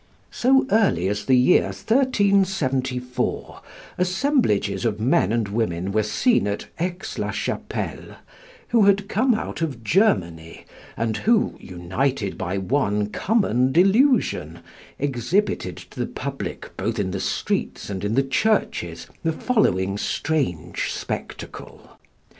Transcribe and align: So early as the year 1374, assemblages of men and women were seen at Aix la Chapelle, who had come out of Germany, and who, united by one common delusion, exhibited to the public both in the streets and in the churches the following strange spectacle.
So 0.31 0.65
early 0.71 1.07
as 1.09 1.25
the 1.25 1.37
year 1.37 1.65
1374, 1.65 3.61
assemblages 3.99 4.83
of 4.83 4.99
men 4.99 5.31
and 5.31 5.47
women 5.47 5.91
were 5.91 6.01
seen 6.01 6.47
at 6.47 6.65
Aix 6.79 7.19
la 7.19 7.29
Chapelle, 7.29 8.15
who 8.69 8.85
had 8.85 9.07
come 9.07 9.35
out 9.35 9.61
of 9.61 9.83
Germany, 9.83 10.65
and 10.97 11.17
who, 11.17 11.53
united 11.59 12.35
by 12.35 12.57
one 12.57 13.09
common 13.11 13.71
delusion, 13.71 14.61
exhibited 14.97 15.77
to 15.77 15.99
the 15.99 16.07
public 16.07 16.75
both 16.77 16.97
in 16.97 17.11
the 17.11 17.19
streets 17.19 17.87
and 17.91 18.03
in 18.03 18.15
the 18.15 18.23
churches 18.23 19.05
the 19.21 19.31
following 19.31 19.99
strange 19.99 20.91
spectacle. 20.91 21.99